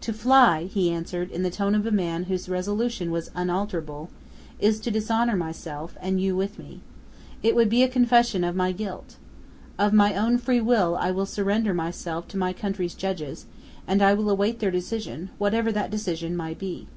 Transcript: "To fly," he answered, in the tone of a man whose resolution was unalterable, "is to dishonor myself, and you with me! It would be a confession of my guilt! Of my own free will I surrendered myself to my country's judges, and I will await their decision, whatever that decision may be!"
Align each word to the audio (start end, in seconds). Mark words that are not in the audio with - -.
"To 0.00 0.12
fly," 0.12 0.64
he 0.64 0.90
answered, 0.90 1.30
in 1.30 1.44
the 1.44 1.48
tone 1.50 1.76
of 1.76 1.86
a 1.86 1.92
man 1.92 2.24
whose 2.24 2.48
resolution 2.48 3.12
was 3.12 3.30
unalterable, 3.36 4.10
"is 4.58 4.80
to 4.80 4.90
dishonor 4.90 5.36
myself, 5.36 5.96
and 6.00 6.20
you 6.20 6.34
with 6.34 6.58
me! 6.58 6.80
It 7.44 7.54
would 7.54 7.68
be 7.68 7.84
a 7.84 7.88
confession 7.88 8.42
of 8.42 8.56
my 8.56 8.72
guilt! 8.72 9.14
Of 9.78 9.92
my 9.92 10.16
own 10.16 10.38
free 10.38 10.60
will 10.60 10.96
I 10.96 11.14
surrendered 11.24 11.76
myself 11.76 12.26
to 12.30 12.36
my 12.36 12.52
country's 12.52 12.94
judges, 12.96 13.46
and 13.86 14.02
I 14.02 14.12
will 14.12 14.28
await 14.28 14.58
their 14.58 14.72
decision, 14.72 15.30
whatever 15.38 15.70
that 15.70 15.92
decision 15.92 16.36
may 16.36 16.52
be!" 16.54 16.88